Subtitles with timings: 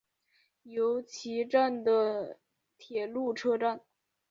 [0.63, 2.39] 由岐站的
[2.75, 3.81] 铁路车站。